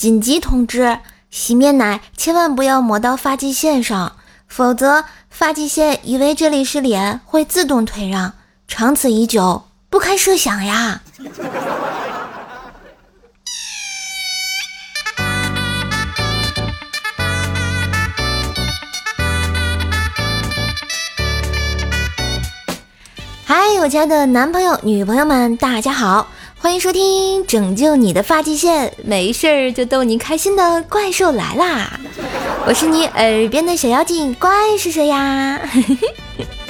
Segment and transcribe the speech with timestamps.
[0.00, 0.98] 紧急通知：
[1.30, 4.16] 洗面奶千万不要抹到发际线上，
[4.48, 8.32] 否则发际线以为这里是脸，会自动退让，
[8.66, 11.02] 长此以久，不堪设想呀！
[23.44, 26.28] 嗨，我家的男朋友、女朋友们，大家好，
[26.62, 31.98] 欢迎收听拯救你的发际线，没事儿就逗你开心的怪兽来啦！
[32.66, 35.58] 我是你耳边的小妖精，怪是谁呀？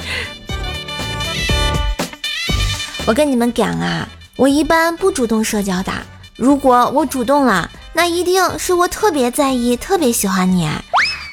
[3.05, 5.91] 我跟你们讲啊，我一般不主动社交的，
[6.37, 10.69] 如果我主动了，那一定是我特别在意、特别喜欢你，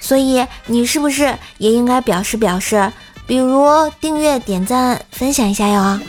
[0.01, 2.93] 所以你是不是也应该表示表示？
[3.25, 3.69] 比如
[4.01, 6.01] 订阅、点赞、分享一下哟。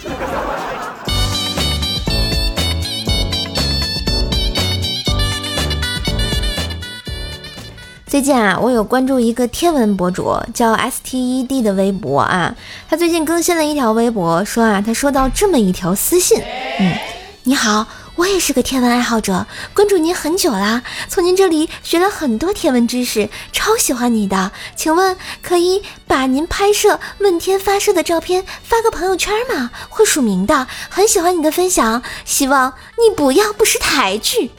[8.09, 12.55] 最近啊，我有关注一个天文博主，叫 S T E D 的微博啊。
[12.89, 16.41] 他最近更新了一条微博，说啊，他收到这么一条私信，
[16.79, 16.97] 嗯，
[17.43, 17.85] 你好。
[18.15, 24.51] 我也是个天文爱好者，关注您很久啦，从您这里学了很多天文知识，超喜欢你的。
[24.75, 29.69] 请问可以把您拍摄问天发射的照片发个朋友圈吗？
[29.87, 30.67] 会署名的。
[30.89, 34.49] 很喜欢你的分享，希望你不要不识抬举。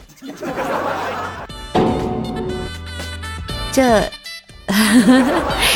[3.71, 4.03] 这。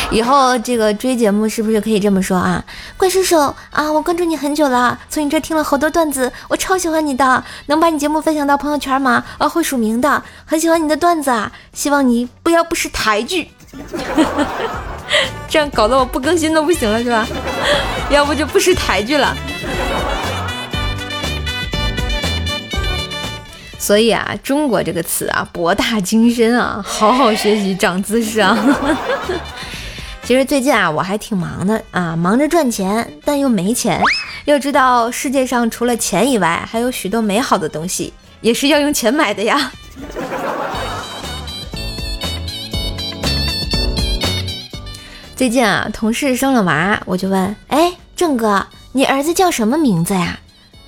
[0.09, 2.63] 以后这个追节目是不是可以这么说啊？
[2.95, 3.37] 怪叔叔
[3.71, 9.21] 啊，我关注你很久了，从你这听了好多段子，我超喜欢你的，能把你节目分享到朋友圈吗？
[9.37, 13.49] 啊，会署名的，很喜欢你的段子啊，希望你不要不识抬举，
[15.49, 17.27] 这样搞得我不更新都不行了是吧？
[18.09, 19.35] 要不就不识抬举了。
[23.85, 28.57] 所以啊，中国这个词啊，博大精深啊，好好学习，长知识啊。
[30.25, 34.01] 其实最近啊，我还挺忙的啊，忙着赚钱，但又没钱。
[34.45, 38.11] 要知道，世界上除了钱以外，还有许多美好的东西，
[38.41, 39.71] 也是要用钱买的呀。
[45.37, 50.39] 最近啊，同事生了娃，我就问，哎，郑哥，你儿子叫什么名字呀？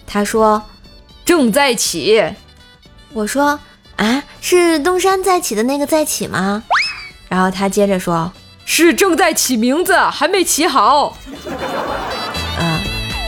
[0.08, 0.64] 他说，
[1.24, 2.24] 正在起。
[3.14, 3.60] 我说
[3.96, 6.64] 啊，是东山再起的那个再起吗？
[7.28, 8.32] 然后他接着说，
[8.66, 11.18] 是正在起名字，还没起好。
[12.60, 12.80] 啊，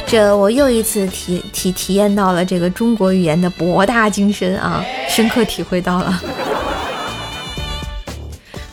[0.05, 6.21] 这我又一次体体体验到了这个中国语言的博大精深啊，深刻体会到了。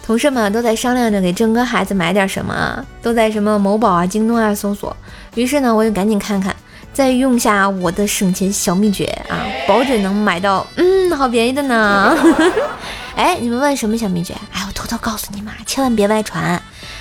[0.04, 4.96] 同事们都在商量着给郑哥孩子买点什么，都在什么某宝啊、京东啊搜索。
[5.34, 6.54] 于是呢，我就赶紧看看。
[6.96, 12.16] 再用下我的省钱小秘诀啊，保准能买到嗯好便宜的呢。
[13.14, 14.34] 哎，你们问什么小秘诀？
[14.50, 16.58] 哎，我偷偷告诉你们，千万别外传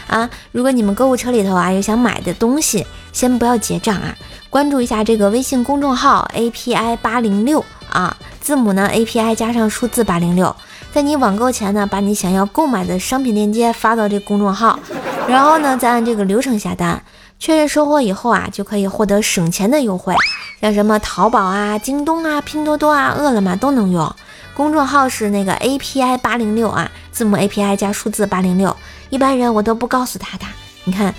[0.07, 0.29] 啊！
[0.51, 4.13] 如果你们购物车里头啊有想买的东西，先不要结账啊，
[4.49, 10.53] 关注一下这个微信公众号 API 八零六啊，字母呢 API 加上数字八零六，
[10.91, 14.77] 在你网购前呢，把你想要购买的商品链接发到这公众号，
[15.25, 17.01] 然后呢再按这个流程下单。
[17.37, 20.15] 确认收货以后啊，就可以获得省钱的优惠，
[20.61, 24.15] 像什么淘宝啊、京东啊、拼多多啊、饿了么都能用。
[24.55, 28.75] 公众号是那个 API 八零六啊，字母 API 加数字八零六，
[29.09, 30.45] 一般人我都不告诉他的。
[30.85, 31.13] 你看，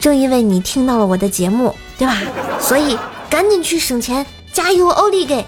[0.00, 2.16] 正因为你听到了我的节目，对吧？
[2.58, 5.44] 所以赶紧去省钱，加油，欧利给！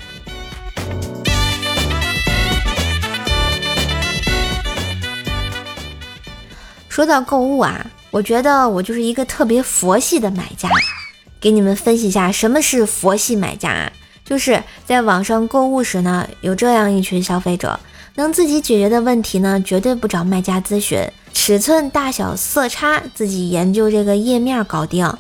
[6.91, 7.87] 说到购物啊。
[8.11, 10.69] 我觉得我就是一个特别佛系的买家，
[11.41, 13.91] 给你们分析一下什么是佛系买家。
[14.25, 17.79] 就是在网上购物时呢，有这样一群消费者，
[18.17, 25.13] 能自己解决的问题呢，绝对不找卖家咨询，尺寸大小色差自己研究这个页面搞定。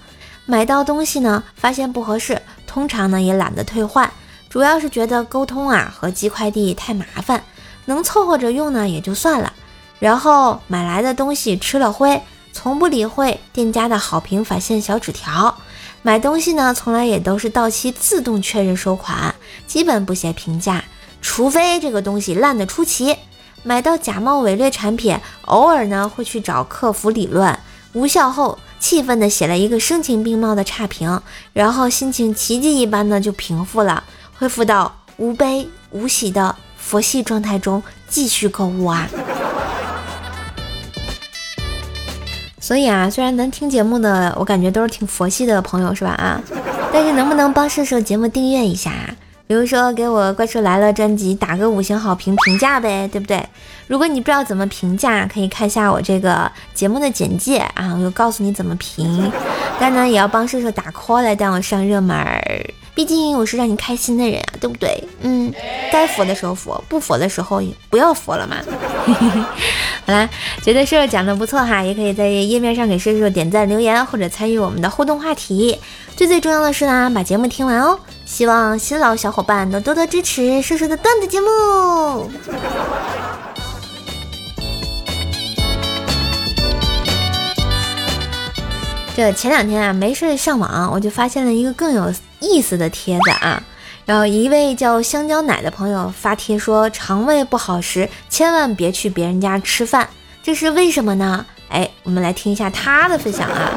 [0.46, 4.12] 买到东西呢，发现不合适，通常呢也懒得退换，
[4.48, 7.42] 主要是觉得沟通啊和寄快递太麻烦，
[7.84, 9.52] 能凑合着用呢也就算了。
[10.00, 12.20] 然后买来的东西吃了灰。
[12.52, 15.56] 从不理会店家的好评返现小纸条，
[16.02, 19.34] 买东西呢，从来也都是到期自动确认收款，
[19.66, 20.84] 基本不写评价，
[21.22, 23.16] 除非这个东西烂得出奇。
[23.62, 27.58] 买到假冒伪劣产品，偶尔呢会去找客服理论，
[27.92, 31.20] 无效后气愤的写了一个声情并茂的差评，
[31.52, 34.02] 然后心情奇迹一般的就平复了，
[34.38, 39.06] 恢复到无悲无喜的佛系状态中继续购物啊。
[42.70, 46.12] 所以啊，虽然能听节目的，我感觉都是挺佛系的朋友，是吧？
[46.12, 46.40] 啊，
[46.94, 48.92] 但是能不能帮射手节目订阅一下？
[49.48, 53.44] 比如说给我《怪兽来了》专辑打个五星好评评价呗，对不对？
[53.88, 59.32] 如果你不知道怎么评价，可以看一下我这个节目的简介啊，我就告诉你怎么评。
[59.80, 62.40] 当然也要帮射手打 call 来带我上热门儿，
[63.00, 65.02] 毕竟我是让你开心的人啊，对不对？
[65.22, 65.50] 嗯，
[65.90, 68.56] 该佛的时候佛，不佛的时候不要佛了嘛。
[70.04, 70.28] 好啦，
[70.62, 75.78] 觉得射手讲的不错哈，也可以在页面上给射手点赞留言或者参与我们的互动话题。
[76.14, 77.98] 最最重要的是呢，把节目听完哦。
[78.26, 82.30] 希望新老小伙伴都多多支持射手的段子节目。
[89.20, 93.62] 这前两天啊，没事上网，我就发现了一个更有意思的帖子啊。
[94.06, 100.08] 然后一位叫香蕉奶的朋友发帖说，肠胃不好时千万别去别人家吃饭，
[100.42, 101.44] 这是为什么呢？
[101.68, 103.70] 哎，我们来听一下他的分享啊。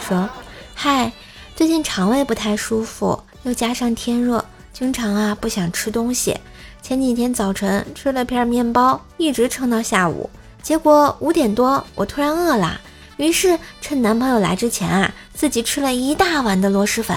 [0.00, 0.28] 说，
[0.74, 1.12] 嗨，
[1.54, 3.22] 最近肠胃不太舒服。
[3.44, 6.36] 又加上天热，经常啊不想吃东西。
[6.82, 10.28] 前几天早晨吃了片面包，一直撑到下午。
[10.60, 12.80] 结果五点多我突然饿了，
[13.18, 17.16] 于是趁男朋友来之前啊，自己吃了一大碗的螺蛳粉。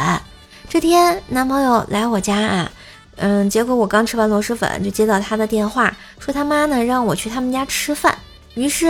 [0.67, 2.71] 这天男朋友来我家啊，
[3.17, 8.17] 嗯，结果我刚吃完螺蛳粉，就接到他的电话，说他妈呢让我去他们家吃饭。
[8.55, 8.87] 于是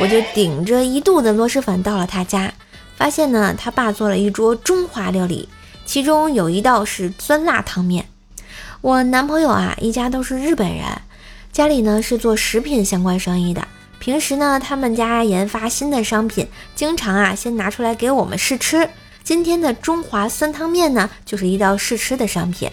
[0.00, 2.52] 我就顶着一肚子螺蛳粉到了他家，
[2.96, 5.48] 发现呢他爸做了一桌中华料理。
[5.86, 8.06] 其中有一道是酸辣汤面。
[8.80, 10.84] 我男朋友啊，一家都是日本人，
[11.52, 13.66] 家里呢是做食品相关生意的。
[13.98, 18.88] 平时呢，他们家研发新的商品，经常啊先拿出来给我们试吃。
[19.22, 22.70] 今天的中华酸汤面呢，就是一道试吃的商品。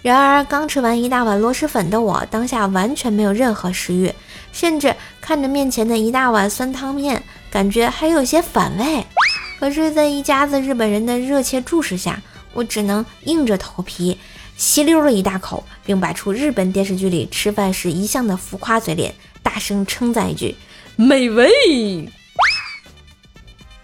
[0.00, 4.12] 然而，刚吃完一大碗螺蛳粉的我，当下完全没有任何食欲，
[4.52, 7.20] 甚至看着面前的一大碗酸汤面，
[7.50, 9.04] 感觉还有些反胃。
[9.58, 12.22] 可是，在一家子日本人的热切注视下，
[12.54, 14.16] 我只能硬着头皮
[14.56, 20.54] 吸溜了一大口，并摆出日本电视剧里吃饭时一向的浮夸嘴脸，大声称赞一句
[21.00, 21.48] “美味”。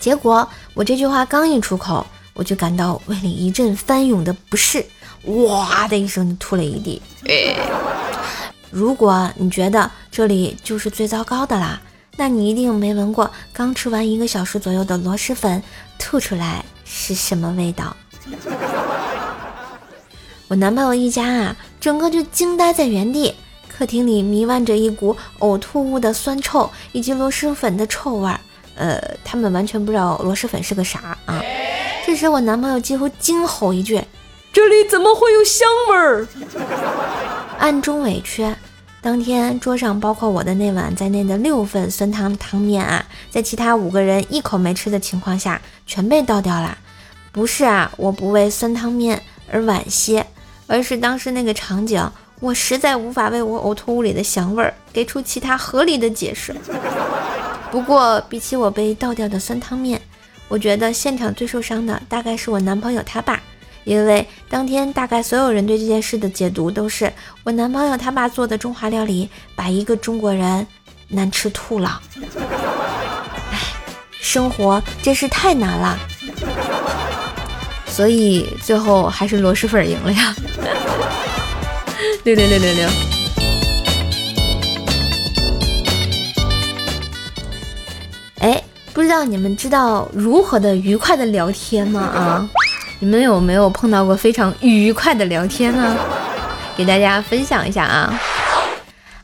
[0.00, 4.84] 结果我这句话刚一出口，我就感到胃里一阵翻涌的不适，
[5.22, 7.00] 哇的一声就吐了一地。
[8.70, 11.80] 如果你觉得这里就是最糟糕的啦，
[12.16, 15.62] 那你一定没闻过刚吃完一个小时左右的螺蛳粉
[15.98, 17.96] 吐出来是什么味道。
[20.48, 23.34] 我男朋友一家啊，整个就惊呆在原地。
[23.76, 28.38] 客厅里弥漫着一股呕吐物的酸臭，以及螺蛳粉的臭味儿。
[28.76, 31.42] 呃，他们完全不知道螺蛳粉是个啥啊！
[32.06, 34.00] 这时，我男朋友几乎惊吼一句
[34.52, 36.26] ：“这里怎么会有香味儿？”
[37.58, 38.54] 暗中委屈。
[39.00, 46.76] 当天桌上包括我的那碗在内的六份酸汤汤面啊，在其他五个人一口没吃的情况下，全被倒掉了。
[47.30, 50.22] 不是啊，我不为酸汤面而惋惜，
[50.66, 52.10] 而是当时那个场景，
[52.40, 56.54] 我实在无法为我呕吐物里的香味儿给出其他合理的解释。
[57.70, 60.00] 不过，比起我被倒掉的酸汤面，
[60.48, 63.40] 我觉得现场最受伤的大概是我男朋友他爸，
[63.84, 70.66] 因为当天大概所有人对这件事的解读都是我男朋友他爸做的中华料理把一个中国人
[71.08, 72.00] 难吃吐了。
[73.50, 73.58] 唉，
[74.20, 75.98] 生活真是太难了。
[77.86, 80.34] 所以最后还是螺蛳粉赢了呀！
[82.24, 82.88] 六六六六六。
[88.38, 88.62] 哎，
[88.94, 92.00] 不知道你们知道如何的愉快的聊天吗？
[92.16, 92.50] 啊，
[92.98, 95.96] 你们有没有碰到过非常愉快的聊天呢？
[96.76, 98.20] 给大家分享一下啊！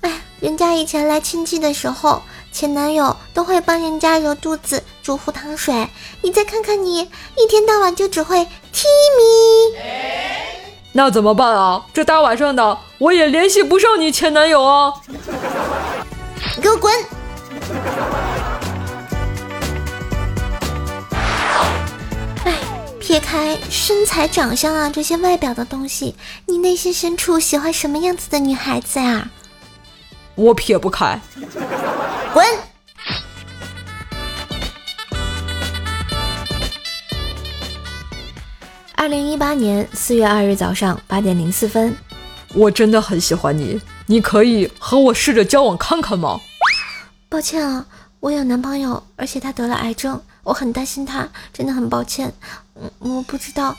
[0.03, 2.23] 哎，人家以前来亲戚的时候。
[2.53, 5.87] 前男友都会帮人家揉肚子、煮糊糖水，
[6.21, 10.20] 你再看看你，一天到晚就只会踢米。
[10.93, 11.85] 那怎么办啊？
[11.95, 14.93] 这大晚上的，我也联系不上你前男友啊！
[16.57, 16.93] 你给我滚！
[22.45, 22.55] 哎，
[22.99, 26.17] 撇开身材、长相啊这些外表的东西，
[26.47, 29.29] 你内心深处喜欢什么样子的女孩子啊？
[30.35, 31.21] 我撇不开。
[32.33, 32.45] 滚！
[39.01, 41.97] 二零一八年四月二日早上八点零四分，
[42.53, 46.39] 我真的很喜欢你，你可以和我试着交往看看吗？
[47.27, 47.87] 抱歉啊，
[48.21, 52.31] 我有男朋友，而且他得了癌症，我很担心他，真的很抱歉。
[52.75, 53.75] 嗯，我不知道，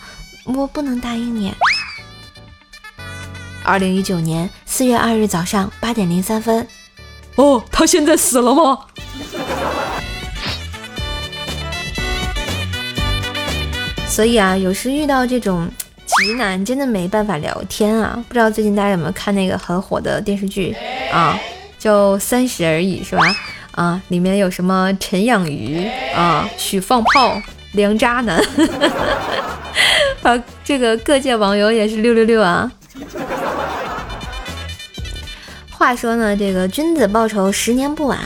[0.45, 1.53] 我不能答应你。
[3.63, 6.67] 二零一九年四月二日早上八点零三分。
[7.35, 8.87] 哦，他现在死了吗？
[14.11, 15.69] 所以啊，有时遇到这种
[16.05, 18.21] 直男真的没办法聊天啊！
[18.27, 20.75] 不知道最近大家有没有看那个很火的电视剧
[21.13, 21.39] 啊？
[21.79, 23.23] 就三十而已是吧？
[23.71, 27.41] 啊，里面有什么陈养鱼啊、许放炮、
[27.71, 28.37] 梁渣男，
[30.23, 32.69] 啊，这个各界网友也是六六六啊！
[35.71, 38.19] 话说呢，这个君子报仇，十年不晚。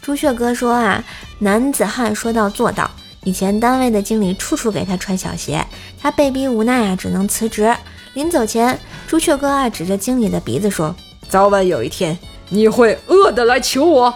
[0.00, 1.04] 朱雀哥说啊，
[1.40, 2.90] 男子汉说到做到。
[3.26, 5.66] 以前单位的经理处处给他穿小鞋，
[6.00, 7.74] 他被逼无奈啊，只能辞职。
[8.14, 8.78] 临走前，
[9.08, 10.94] 朱雀哥啊指着经理的鼻子说
[11.28, 12.16] ：“早晚有一天，
[12.50, 14.14] 你会饿的来求我。”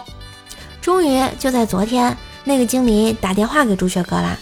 [0.81, 2.15] 终于就在昨天，
[2.45, 4.39] 那个经理打电话给朱雀哥了：“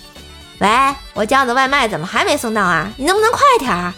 [0.61, 0.69] 喂，
[1.15, 2.93] 我叫的外卖怎么还没送到啊？
[2.95, 3.91] 你能不能快点儿？”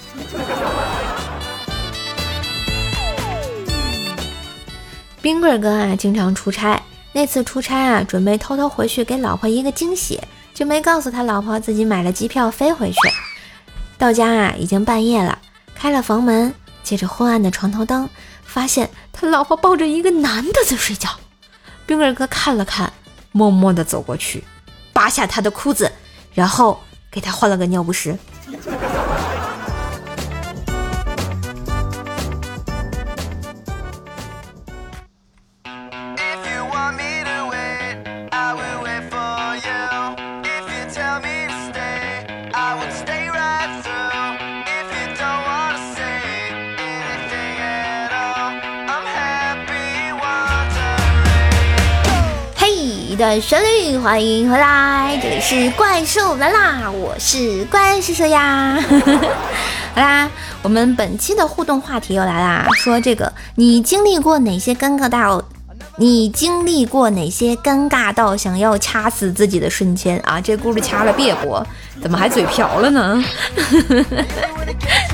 [5.22, 6.82] 冰棍哥啊，经常出差。
[7.12, 10.18] 那次出差啊，准备偷偷回去给老婆一个惊喜，
[10.62, 12.98] 就没告诉他老婆自己买了机票飞回去。
[13.98, 15.40] 到家啊，已经半夜了，
[15.74, 16.54] 开了房门，
[16.84, 18.08] 借着昏暗的床头灯，
[18.46, 21.10] 发现他老婆抱着一个男的在睡觉。
[21.88, 22.94] 冰儿哥看了看，
[23.32, 24.44] 默默地走过去，
[24.94, 25.92] 扒下他的裤子，
[26.32, 28.16] 然后给他换了个尿不湿。
[53.22, 58.84] 的旋律，欢迎回来，这里是怪兽来啦，我是怪兽兽呀。
[59.94, 60.28] 好啦，
[60.64, 65.40] 我们本期的互动话题又来啦，说这个你经历过哪些尴尬到，
[65.98, 70.42] 你经历过哪些尴尬到想要掐死自己的瞬间啊？
[70.42, 71.64] 这轱辘掐了别播，
[72.02, 73.24] 怎么还嘴瓢了呢？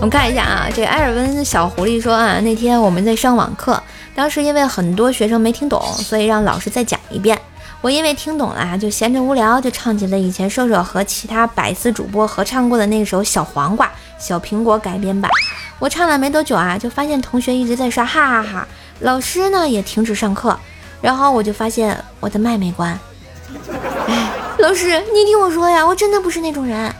[0.00, 3.78] 我们看一下啊，这埃尔温小狐狸说啊，那天我们在上网课。
[4.14, 7.38] 当时因为很多学生没听懂，所以让老师再讲一遍。
[7.82, 13.86] 我因为听懂了啊，就闲着无聊，就唱起了以前瘦瘦和其他百思主播合唱过的那首《小黄瓜》
[14.18, 15.30] 小苹果改编版。
[15.78, 18.68] 我唱了没多久啊，就发现同学一直在刷哈哈哈，
[19.00, 20.58] 老师呢也停止上课。
[21.02, 22.98] 然后我就发现我的麦没关。
[24.06, 26.90] 哎，老师，你听我说呀，我真的不是那种人。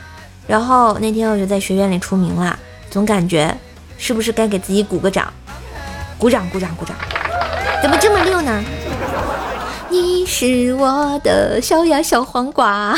[0.47, 2.59] 然后那天我就在学院里出名了，
[2.91, 3.57] 总感觉
[3.97, 5.33] 是不是该给自己鼓个掌？
[6.19, 6.97] 鼓掌，鼓掌，鼓掌！
[7.81, 8.63] 怎么这么溜呢？
[9.89, 12.95] 你是我的小呀小黄瓜。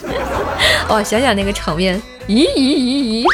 [0.88, 3.26] 哦，想想那个场面，咦咦咦咦！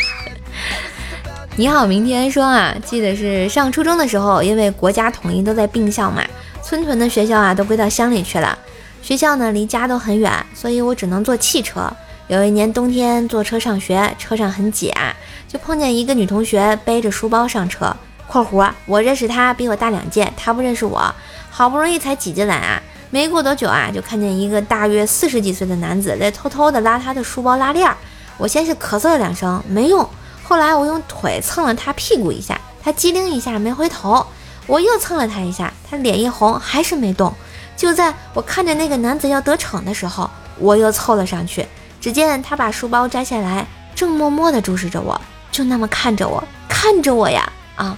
[1.57, 6.23] 你好，明天说啊，记得是上初中的时候，因为国家统一都在并校嘛，
[6.63, 8.59] 村屯的学校啊都归到乡里去了。
[9.03, 11.93] 学校呢离家都很远，所以我只能坐汽车。
[12.29, 15.15] 有一年冬天坐车上学，车上很挤啊，
[15.49, 17.95] 就碰见一个女同学背着书包上车。
[18.27, 21.15] （括弧）我认识她，比我大两届，她不认识我，
[21.51, 22.81] 好不容易才挤进来啊！
[23.11, 27.93] 没过多久啊，就看见一个大约四十几岁的男子在偷偷的拉他的书包拉链。
[28.39, 30.09] 我先是咳嗽了两声，没用。
[30.43, 34.25] 后来我用腿蹭了他屁股一下，他机灵一下没回头。
[34.67, 37.35] 我又蹭了他一下，他脸一红，还是没动。
[37.77, 41.67] 就在我看着那个男子要得逞的时候，我又凑了上去。
[42.03, 45.19] 只见他把书包摘下来，正默默地注视着我，
[45.53, 47.97] 就那么看着我，看着我呀啊！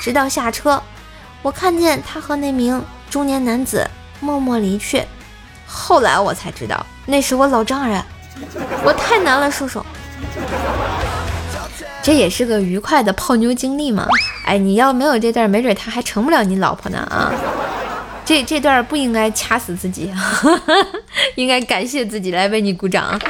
[0.00, 0.82] 直到下车，
[1.40, 5.04] 我看见他和那名中年男子默默离去。
[5.68, 8.02] 后来我才知道，那是我老丈人。
[8.82, 9.86] 我太难了，叔叔。
[12.02, 14.08] 这也是个愉快的泡妞经历嘛？
[14.46, 17.32] 哎，你要没有这段，没准他还成不了你老婆呢啊！
[18.24, 20.12] 这这段不应该掐死自己，
[21.36, 23.18] 应该感谢自己来为你鼓掌。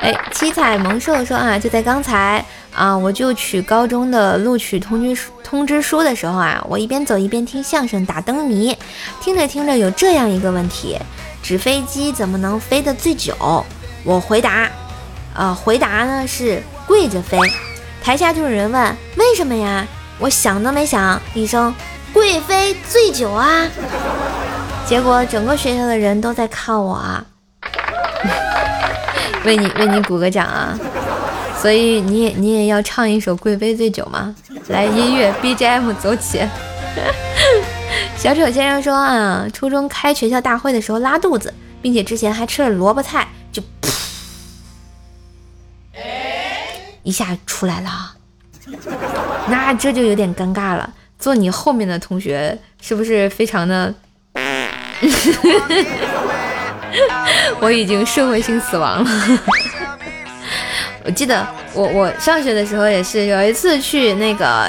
[0.00, 2.44] 哎，七彩萌兽说啊，就在刚才。
[2.74, 2.96] 啊！
[2.96, 8.76] 我就取高中的录取通知书通知书的时候啊，我一边走一边听相声打灯谜，
[9.20, 10.96] 听着听着有这样一个问题：
[11.42, 13.34] 纸飞机怎么能飞得最久？
[14.04, 14.70] 我回答，
[15.34, 17.36] 啊，回答呢是跪着飞。
[18.00, 19.84] 台下就有人问为什么呀？
[20.20, 21.74] 我想都没想一声，
[22.12, 23.66] 贵妃醉酒啊！
[24.86, 27.24] 结果整个学校的人都在看我啊，
[29.44, 30.78] 为你为你鼓个掌啊！
[31.60, 34.34] 所以你也你也要唱一首《贵妃醉酒》吗？
[34.68, 36.40] 来，音乐 BGM 走起。
[38.16, 43.62] 小丑先生说啊，初中开学校大会的时候拉肚子，并且之前还吃了萝卜菜，就
[47.02, 48.14] 一下出来了。
[49.46, 50.90] 那这就有点尴尬了。
[51.18, 53.92] 坐你后面的同学是不是非常的？
[57.60, 59.10] 我已经社会性死亡了。
[61.04, 64.68] 我记得我我上学的时候也是有一次去那个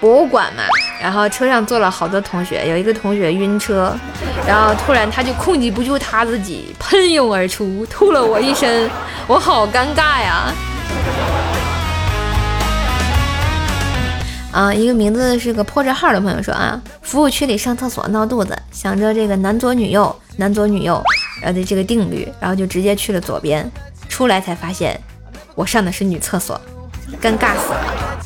[0.00, 0.62] 博物馆嘛，
[1.02, 3.96] 然后车上坐了好多同学，有一个同学晕车，
[4.46, 8.90] 然后突然他就控制不住他自己喷涌而出，吐了我一身，
[9.26, 10.52] 我好尴尬呀。
[14.58, 21.00] 啊，一个名字是个破折号的朋友说啊，服务区里上厕所闹肚子，想着这个男左女右，男左女右，
[21.40, 23.70] 然后的这个定律，然后就直接去了左边，
[24.08, 25.00] 出来才发现
[25.54, 26.60] 我上的是女厕所，
[27.22, 28.18] 尴尬死了。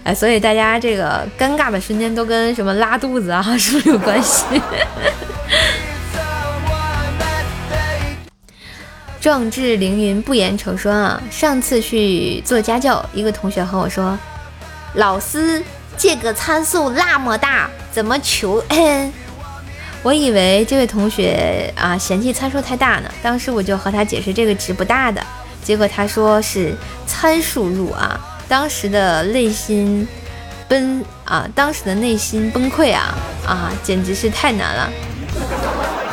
[0.04, 4.46] 哎，所以大家这个尴尬的瞬间都跟什么拉肚子啊， 是不是有关系？
[9.20, 14.18] 壮志凌云不言愁说啊，上次去做家教，一个同学和我说。
[14.94, 15.62] 老师，
[15.96, 18.62] 这个参数那么大，怎么求
[20.02, 25.22] 我以为这位同学啊嫌弃参数太大呢，当时我就和他解释这个值不大的，
[25.62, 26.74] 结果他说是
[27.06, 28.18] 参数入啊，
[28.48, 30.08] 当时的内心
[30.68, 33.14] 崩啊，当时的内心崩溃啊
[33.46, 34.90] 啊，简直是太难了。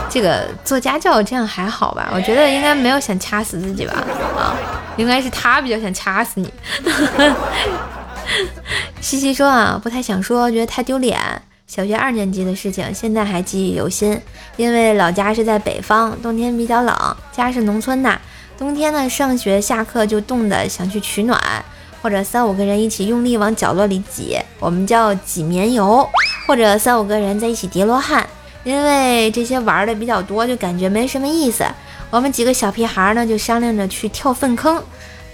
[0.09, 2.09] 这个做家教这样还好吧？
[2.13, 4.03] 我觉得应该没有想掐死自己吧？
[4.37, 4.55] 啊，
[4.97, 6.53] 应该是他比较想掐死你。
[9.01, 11.19] 西西说啊，不太想说，觉得太丢脸。
[11.65, 14.19] 小学二年级的事情，现在还记忆犹新。
[14.55, 16.95] 因为老家是在北方，冬天比较冷，
[17.31, 18.19] 家是农村的。
[18.57, 21.39] 冬天呢，上学下课就冻得想去取暖，
[22.01, 26.07] 或者三五个人一起用力往角落里挤，我们叫挤棉油，
[26.47, 28.25] 或者三五个人在一起叠罗汉。
[28.63, 31.65] 因为这些玩的比较多，就感觉没什么意思。
[32.09, 34.81] 我们几个小屁孩呢，就商量着去跳粪坑。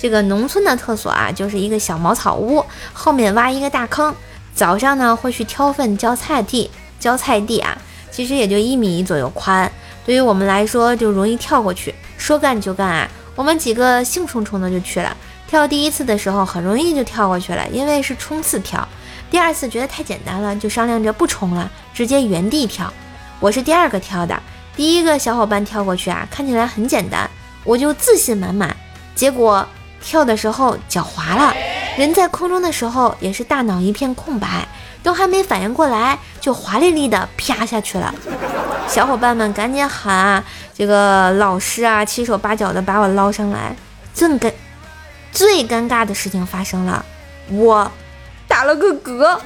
[0.04, 4.14] 这个农村的厕所啊，就是一个小茅草屋，后面挖一个大坑。
[4.54, 6.70] 早上呢会去挑粪浇菜地，
[7.00, 7.78] 浇菜地啊，
[8.12, 9.72] 其实也就一米左右宽，
[10.06, 11.96] 对于我们来说就容易跳过去。
[12.18, 15.16] 说干就干啊，我们几个兴冲冲的就去了。
[15.48, 18.86] 跳第一次的时候很容易就跳过去了，因为是冲刺跳。
[19.32, 22.92] 第二次觉得太简单了，就商量着不冲了，直接原地跳。
[23.40, 24.38] 我是第二个跳的，
[24.76, 27.32] 第一个小伙伴跳过去啊，看起来很简单，
[27.64, 28.76] 我就自信满满，
[29.16, 29.66] 结果。
[30.04, 31.56] 跳的时候脚滑了，
[31.98, 34.68] 人在空中的时候也是大脑一片空白，
[35.02, 38.14] 都还没反应过来，就华丽丽的啪下去了。
[38.88, 40.44] 小伙伴们赶紧喊，
[40.78, 43.74] 这个老师啊，七手八脚的把我捞上来。
[44.14, 44.52] 最尴
[45.32, 47.04] 最尴尬的事情发生了，
[47.50, 47.90] 我
[48.48, 49.40] 打了个嗝。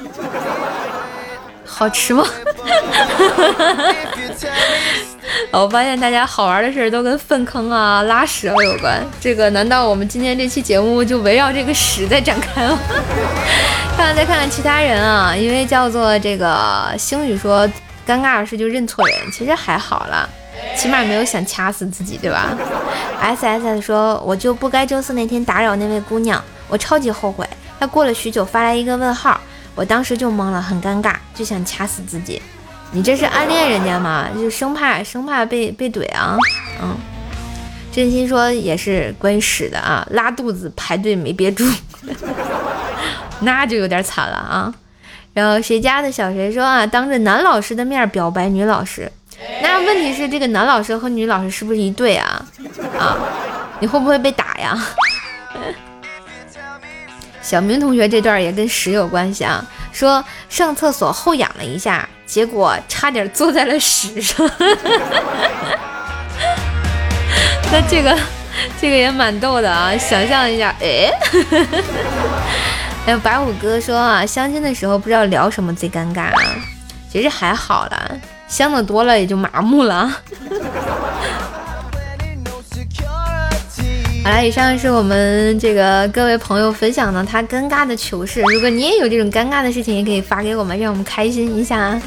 [1.64, 2.26] 好吃吗？
[5.52, 9.04] 我发现大家好玩的事儿都跟粪坑啊、拉屎有关。
[9.20, 12.78] 这个难道我们今天这期节目就围绕这个屎在展开吗？
[13.96, 17.66] 看 看再看看其他人啊，因为叫做这个星宇说
[18.06, 20.28] 尴尬的事就认错人，其实还好了，
[20.76, 22.56] 起码没有想掐死自己，对吧
[23.20, 27.46] ？S S S 说我就不该周四那天打扰那位姑娘，我超级后悔。
[27.78, 29.40] 她过了许久发来一个问号。
[29.74, 32.42] 我当时就懵了，很尴尬，就想掐死自己。
[32.92, 34.28] 你这是暗恋人家吗？
[34.34, 36.36] 就生怕生怕被被怼啊。
[36.82, 36.96] 嗯，
[37.92, 41.64] 真心说也是关于屎的啊，拉肚子排队没憋住，
[43.40, 44.72] 那就有点惨了啊。
[45.34, 49.12] 然后谁家的小谁说啊，当着男老师的面表白女老师，
[49.62, 52.44] 那问题是这个男老师和女老师是不是一对啊？
[52.98, 53.16] 啊，
[53.80, 54.76] 你会不会被打呀？
[57.42, 64.48] 小明同学这段也跟屎有关系啊，说上厕所后仰了一下，结果差点坐在了屎上。
[67.72, 68.16] 那这个
[68.80, 71.10] 这个也蛮逗的啊，想象一下， 哎，
[73.04, 76.32] 还有白虎哥说啊，相亲的时候不知道聊什么最尴尬啊，
[77.10, 78.10] 其实还好啦，
[78.46, 80.10] 相的多了也就麻木了。
[84.28, 88.42] 好了，以上是我们这个各位朋友分享的他尴尬的糗事。
[88.42, 91.98] 如果你也有这种尴尬的事情，也可以发给我们，让我们开心一下。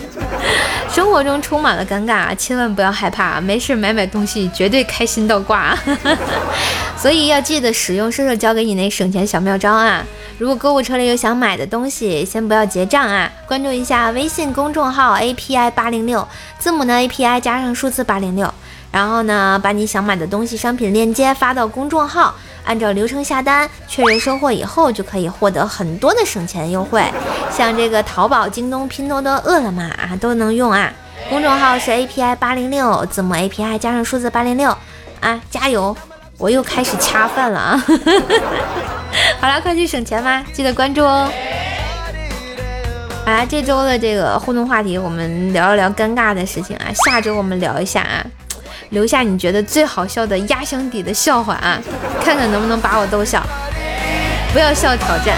[0.88, 5.75] 生活中充满了尴尬，千万不要害怕，没事买买东西绝对开心到挂。
[6.95, 10.05] 所以要记得使用射手教给你那省钱小妙招啊！
[10.38, 16.27] 如果购物车里有想买的东西，先不要结账啊，关注一下微信公众号 API 八零六，
[16.60, 18.53] 字母呢 API 加上数字八零六。
[18.91, 27.04] 然后呢，把你想买的东西商品链接发到公众号，按照流程下单，确认收货以后，就可以获得很多的省钱优惠。
[27.49, 30.91] 像这个淘宝、京东、拼多多、饿了么啊，都能用啊。
[31.30, 34.75] 公众号是 A P I 八零六，字母 A P I 加上数字八零六
[35.21, 35.95] 啊，加油！
[36.38, 37.86] 我又开始掐饭了啊。
[39.39, 41.32] 好了，快去省钱吧，记得关注哦。
[43.23, 46.91] 好啦，这周的这个互动话题，我们聊一聊尴尬的事情啊。
[47.06, 48.25] 下周我们聊一下啊。
[48.91, 51.82] 留下你觉得最好笑的压箱底的笑话啊，
[52.23, 53.41] 看看能不能把我逗笑。
[54.54, 55.38] 不要笑挑战。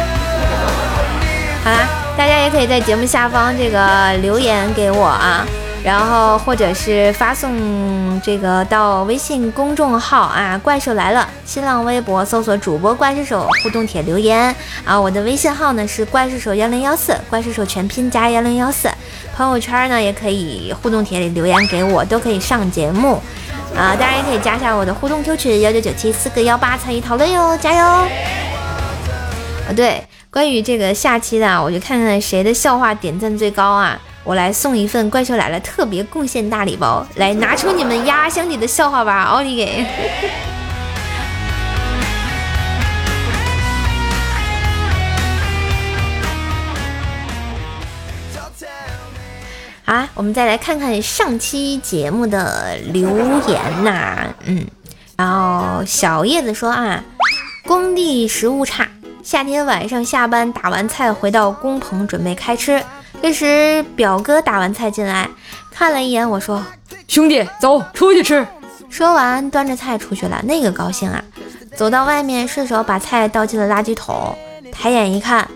[1.64, 1.88] 好啦，
[2.18, 5.46] 大家也可以在节目下方这个留言给我啊。
[5.84, 18.90] 然后或者是发送这个到微信公众号啊，怪兽来了，新浪微博搜索主播怪兽手互动帖留言啊，我的微信号呢是怪兽手幺零幺四，怪兽手全拼加幺零幺四，
[19.36, 23.22] 朋友圈呢也可以互动帖里留言给我，都可以上节目
[23.76, 27.84] 啊，大家也可以加一下我的互动 Q 群幺九九七四个幺八参与讨论哟，加油！
[27.84, 28.08] 啊
[29.76, 34.00] 对，关于这个下期的，我就看看谁的笑话点赞最高啊。
[34.24, 39.86] 我来送一份怪兽来了特别贡献大礼包，来拿出你们压箱底的笑话吧，奥利给！
[49.86, 53.10] 好，我们再来看看上期节目的留
[53.48, 54.66] 言呐，嗯，
[55.18, 57.04] 然后小叶子说啊，
[57.68, 58.88] 工地食物差，
[59.22, 62.82] 夏天晚上下班打完菜回到工棚准备开吃。
[63.22, 65.30] 这时，表哥打完菜进来，
[65.72, 66.64] 看了一眼我说
[67.08, 68.46] ：“兄弟，走出去吃。”
[68.90, 70.42] 说完，端着菜出去了。
[70.46, 71.24] 那个高兴啊！
[71.76, 74.36] 走到外面，顺手把菜倒进了垃圾桶。
[74.72, 75.48] 抬眼一看，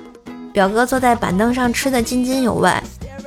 [0.52, 2.72] 表哥坐在板凳上吃的津津有味。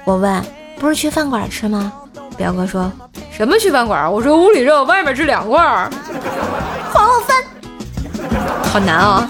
[0.04, 0.42] 我问
[0.80, 1.92] ：“不是去饭馆吃吗？”
[2.36, 2.90] 表哥说
[3.30, 4.10] ：“什么去饭馆？
[4.10, 5.60] 我说屋里热，外面吃凉快。”
[6.92, 7.44] 还我饭，
[8.64, 9.28] 好难哦。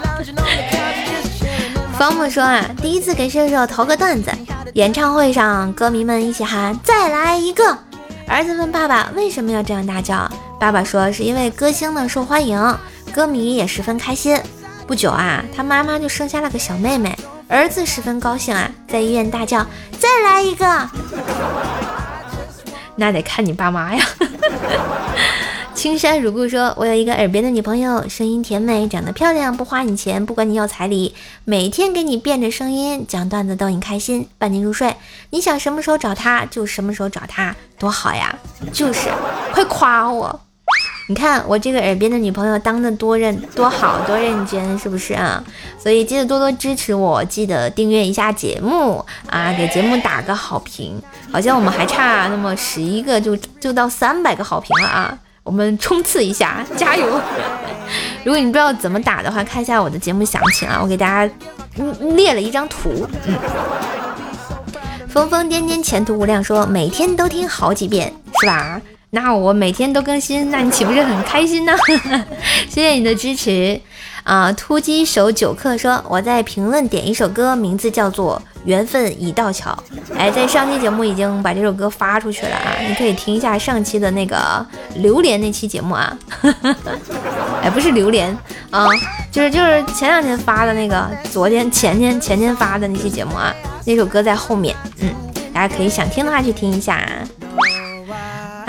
[1.99, 4.31] 方木说啊，第一次给射手投个段子。
[4.75, 7.77] 演唱会上，歌迷们一起喊“再来一个”。
[8.29, 12.79] 儿子问爸爸为什么要这样大叫，爸爸说是因为歌星呢受欢迎，
[13.13, 14.41] 歌迷也十分开心。
[14.87, 17.19] 不久啊，他妈妈就生下了个小妹妹，
[17.51, 19.67] 儿子十分高兴啊，在医院大叫
[19.99, 20.89] “再来一个”。
[22.95, 24.07] 那得看你爸妈呀。
[25.75, 31.13] 青山如故说：“我有一个耳边的女朋友，声音甜美，长得漂亮，不花你钱，不管你要彩礼，
[31.45, 34.95] 每天给你变着声音讲段子逗你开心，伴你入睡。
[35.31, 38.33] 你想什么时候找她就什么时候找她，多好呀！
[38.73, 39.09] 就是，
[39.53, 40.41] 快夸我！
[41.11, 45.43] 你看我这个耳边的女朋友当的多认多好多认真，是不是啊？
[45.77, 51.03] 所以记得多多支持我，记得订阅一下节目啊，给节目打个好评。
[51.33, 57.21] 好像我们还差那么十一个，就就到三百个好评了啊！”我们冲刺一下，加油！
[58.23, 61.35] 如果你不知道怎么打的话，看一下我的节目详情啊，我给大家
[61.79, 63.05] 嗯列了一张图。
[63.27, 63.35] 嗯，
[65.09, 68.81] 疯疯癫癫，前途无量，说每天都听好几遍，是吧？
[69.11, 71.73] 那我每天都更新，那你岂不是很开心呢？
[72.69, 73.81] 谢谢你的支持。
[74.23, 74.53] 啊！
[74.53, 79.77] 突击手九克说：“我在评论点一首歌，名字叫做《缘分已到桥》。
[80.17, 82.77] 哎，在上期节目已经把这首歌发出去了啊！
[82.87, 84.65] 你可以听一下上期的那个
[84.97, 86.17] 榴莲那期节目啊。
[87.65, 88.37] 哎，不是榴莲
[88.71, 88.87] 啊，
[89.33, 93.53] 就是就是前两天发的那个，昨天、前天、前天发的那期节目啊。
[93.87, 95.09] 那首歌在后面，嗯，
[95.53, 97.03] 大家可以想听的话去听一下。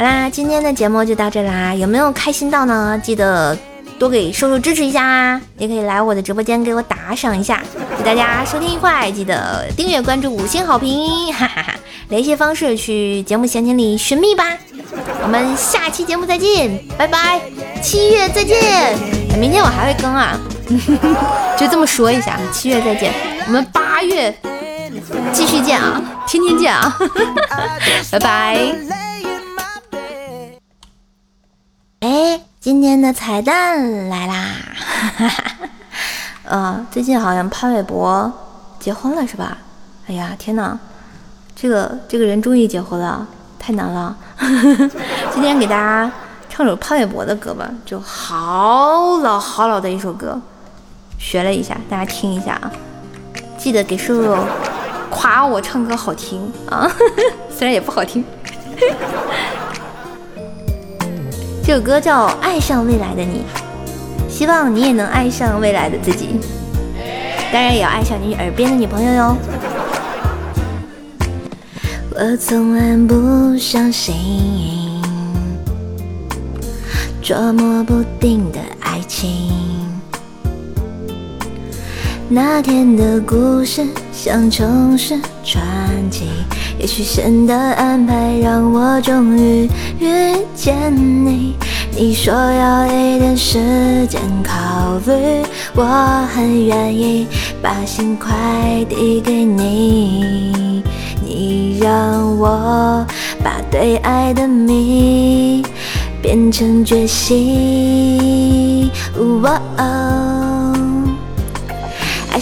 [0.02, 3.00] 好啦，今天的节目就到这啦，有没有开心到呢？
[3.04, 3.56] 记得。
[4.00, 5.40] 多给瘦瘦支持一下啊！
[5.60, 7.62] 也可以来我的直播间给我打赏一下。
[7.96, 11.76] 祝大家收听愉快，记得订阅、关注、五星好评，哈哈哈！
[12.10, 14.58] 联系方式去节目详情里寻觅吧。
[15.22, 17.40] 我们下期节目再见，拜拜！
[17.84, 18.98] 七月再见，
[19.40, 20.36] 明天我还会更啊，
[21.56, 22.40] 就这么说一下。
[22.52, 23.14] 七月再见，
[23.46, 24.36] 我们八月
[25.32, 26.98] 继续见啊，天天见啊，
[28.10, 29.01] 拜拜！
[32.02, 32.42] 哎。
[32.62, 34.46] 今天的彩蛋来啦！
[34.86, 35.44] 哈哈哈
[36.44, 38.32] 呃，最近好像潘玮柏
[38.80, 39.58] 结婚了，是吧？
[40.08, 40.78] 哎呀，天哪，
[41.56, 43.26] 这个这个人终于结婚了，
[43.58, 44.16] 太难了。
[45.34, 46.12] 今天给大家
[46.52, 50.40] 唱首潘玮柏的歌吧，就好老好老的一首歌，
[51.18, 52.72] 学了一下，大家听一下啊。
[53.58, 54.38] 记得给叔叔
[55.10, 56.88] 夸我唱歌好听啊，
[57.50, 58.24] 虽然也不好听。
[61.72, 63.46] 这首歌叫《爱上未来的你》，
[64.30, 66.32] 希望你也能爱上未来的自己，
[67.50, 69.38] 当然也要爱上你耳边的女朋友哟。
[72.14, 75.02] 我从来不相信
[77.22, 79.54] 捉摸不定的爱情，
[82.28, 85.62] 那天的故事像城市传
[86.12, 86.28] 奇。
[86.82, 91.56] 也许神的安排让我终于遇见你。
[91.96, 93.60] 你说要一点时
[94.08, 95.84] 间考虑，我
[96.34, 97.28] 很愿意
[97.62, 98.34] 把心快
[98.90, 100.84] 递给你。
[101.24, 103.06] 你让我
[103.44, 105.64] 把对爱的谜
[106.20, 108.90] 变成决心。
[109.44, 110.74] 哇哦，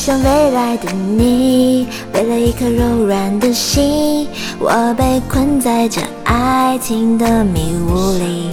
[0.09, 8.49] 爱上未来的你，为了一颗柔软的心，我被困在这爱情的迷雾里。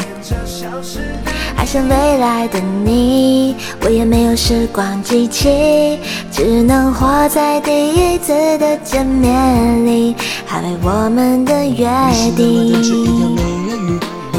[1.56, 5.98] 爱上未来的你，我也没有时光机器，
[6.30, 10.14] 只能活在第一次的见面里，
[10.46, 11.88] 捍卫我们的约
[12.36, 12.76] 定。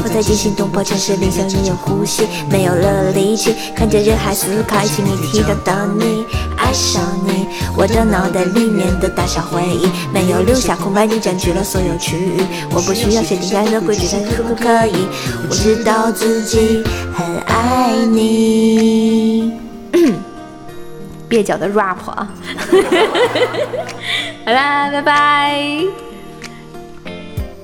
[0.00, 6.24] 我在惊心动魄城市里，像没有呼吸，没有了力气，看着人海似海，心里提到的你，
[6.68, 12.42] 爱上你，我的脑袋里面的大小回忆，没有留下空白，你占据了所有区域。
[12.70, 15.08] 我不需要谁定下的规矩，但可不可以？
[15.48, 16.84] 我知道自己
[17.16, 19.54] 很爱你。
[21.30, 22.28] 蹩脚的 rap 啊！
[24.44, 25.82] 好啦，拜拜。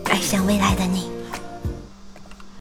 [0.05, 1.14] 爱上未来的你。